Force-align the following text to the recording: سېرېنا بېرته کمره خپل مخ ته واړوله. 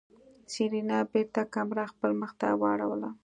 سېرېنا 0.51 0.99
بېرته 1.11 1.41
کمره 1.53 1.83
خپل 1.91 2.11
مخ 2.21 2.31
ته 2.39 2.47
واړوله. 2.61 3.09